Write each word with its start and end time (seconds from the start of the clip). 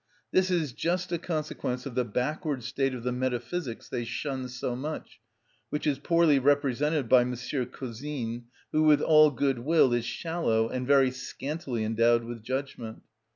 This 0.31 0.49
is 0.49 0.73
just 0.73 1.11
a 1.11 1.19
consequence 1.19 1.85
of 1.85 1.93
the 1.93 2.03
backward 2.03 2.63
state 2.63 2.95
of 2.95 3.03
the 3.03 3.11
metaphysics 3.11 3.87
they 3.87 4.03
shun 4.03 4.47
so 4.47 4.75
much, 4.75 5.19
which 5.69 5.85
is 5.85 5.99
poorly 5.99 6.39
represented 6.39 7.07
by 7.07 7.21
M. 7.21 7.35
Cousin, 7.71 8.45
who, 8.71 8.81
with 8.81 9.03
all 9.03 9.29
good 9.29 9.59
will, 9.59 9.93
is 9.93 10.03
shallow 10.03 10.67
and 10.67 10.87
very 10.87 11.11
scantily 11.11 11.83
endowed 11.83 12.23
with 12.23 12.41
judgment. 12.41 13.03